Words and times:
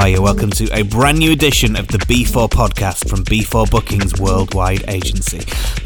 are 0.00 0.08
you? 0.08 0.22
Welcome 0.22 0.48
to 0.52 0.66
a 0.72 0.80
brand 0.80 1.18
new 1.18 1.30
edition 1.30 1.76
of 1.76 1.86
the 1.88 1.98
B4 1.98 2.48
podcast 2.48 3.06
from 3.06 3.22
B4 3.22 3.70
Bookings 3.70 4.18
Worldwide 4.18 4.82
Agency. 4.88 5.40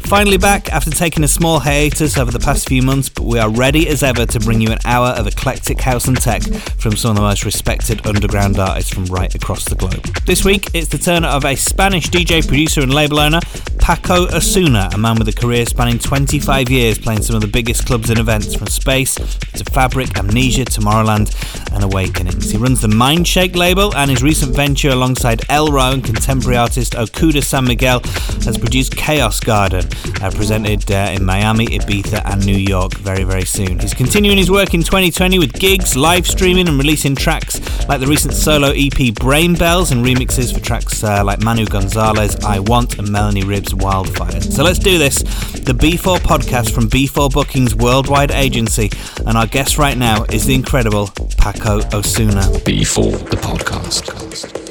Finally 0.07 0.37
back 0.37 0.71
after 0.71 0.91
taking 0.91 1.23
a 1.23 1.27
small 1.27 1.59
hiatus 1.59 2.15
over 2.17 2.29
the 2.31 2.39
past 2.39 2.69
few 2.69 2.83
months, 2.83 3.09
but 3.09 3.23
we 3.23 3.39
are 3.39 3.49
ready 3.49 3.87
as 3.87 4.03
ever 4.03 4.23
to 4.23 4.39
bring 4.39 4.61
you 4.61 4.71
an 4.71 4.77
hour 4.85 5.07
of 5.07 5.25
eclectic 5.25 5.81
house 5.81 6.07
and 6.07 6.21
tech 6.21 6.43
from 6.77 6.95
some 6.95 7.11
of 7.11 7.15
the 7.15 7.23
most 7.23 7.43
respected 7.43 8.05
underground 8.05 8.59
artists 8.59 8.93
from 8.93 9.05
right 9.05 9.33
across 9.33 9.65
the 9.65 9.73
globe. 9.73 10.03
This 10.27 10.45
week, 10.45 10.69
it's 10.75 10.89
the 10.89 10.99
turn 10.99 11.25
of 11.25 11.43
a 11.43 11.55
Spanish 11.55 12.07
DJ, 12.09 12.47
producer, 12.47 12.81
and 12.81 12.93
label 12.93 13.19
owner, 13.19 13.39
Paco 13.79 14.27
Osuna, 14.35 14.89
a 14.93 14.97
man 14.97 15.17
with 15.17 15.27
a 15.27 15.33
career 15.33 15.65
spanning 15.65 15.99
25 15.99 16.69
years 16.69 16.97
playing 16.97 17.21
some 17.21 17.35
of 17.35 17.41
the 17.41 17.47
biggest 17.47 17.85
clubs 17.85 18.09
and 18.09 18.19
events 18.19 18.55
from 18.55 18.67
Space 18.67 19.15
to 19.15 19.63
Fabric, 19.71 20.17
Amnesia, 20.17 20.65
Tomorrowland, 20.65 21.33
and 21.73 21.83
Awakenings. 21.83 22.51
He 22.51 22.57
runs 22.57 22.81
the 22.81 22.87
Mindshake 22.87 23.55
label, 23.55 23.95
and 23.95 24.09
his 24.09 24.23
recent 24.23 24.55
venture 24.55 24.89
alongside 24.89 25.41
Elrow 25.49 25.93
and 25.93 26.03
contemporary 26.03 26.57
artist 26.57 26.93
Okuda 26.93 27.43
San 27.43 27.65
Miguel 27.65 28.01
has 28.45 28.57
produced 28.57 28.95
Chaos 28.95 29.39
Garden, 29.39 29.87
uh, 30.21 30.31
presented 30.31 30.89
uh, 30.91 31.11
in 31.13 31.23
Miami, 31.23 31.67
Ibiza, 31.67 32.21
and 32.25 32.45
New 32.45 32.57
York 32.57 32.95
very, 32.97 33.23
very 33.23 33.45
soon. 33.45 33.79
He's 33.79 33.93
continuing 33.93 34.37
his 34.37 34.51
work 34.51 34.73
in 34.73 34.81
2020 34.83 35.39
with 35.39 35.53
gigs, 35.53 35.95
live 35.95 36.27
streaming, 36.27 36.67
and 36.67 36.77
releasing 36.77 37.15
tracks 37.15 37.59
like 37.87 37.99
the 37.99 38.07
recent 38.07 38.33
solo 38.33 38.71
EP 38.75 39.13
Brain 39.13 39.53
Bells 39.55 39.91
and 39.91 40.05
remixes 40.05 40.53
for 40.53 40.59
tracks 40.59 41.03
uh, 41.03 41.23
like 41.23 41.41
Manu 41.41 41.65
Gonzalez, 41.65 42.35
I 42.43 42.59
Want, 42.59 42.97
and 42.97 43.09
Melanie 43.09 43.43
Ribbe's 43.43 43.75
Wildfire. 43.75 44.41
So 44.41 44.63
let's 44.63 44.79
do 44.79 44.97
this. 44.97 45.21
The 45.65 45.73
B4 45.73 46.17
podcast 46.19 46.71
from 46.73 46.89
B4 46.89 47.31
Bookings 47.31 47.75
Worldwide 47.75 48.31
Agency, 48.31 48.89
and 49.25 49.37
our 49.37 49.47
guest 49.47 49.77
right 49.77 49.97
now 49.97 50.23
is 50.25 50.45
the 50.45 50.55
incredible 50.55 51.09
Paco 51.37 51.81
Osuna. 51.93 52.41
B4, 52.65 53.29
the 53.29 53.37
podcast. 53.37 54.64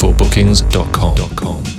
beforebooking.com. 0.00 1.69